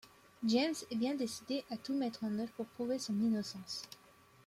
James 0.43 0.73
est 0.89 0.95
bien 0.95 1.13
décidé 1.13 1.63
à 1.69 1.77
tout 1.77 1.93
mettre 1.93 2.23
en 2.23 2.39
œuvre 2.39 2.49
pour 2.57 2.65
prouver 2.65 2.97
son 2.97 3.13
innocence. 3.21 3.83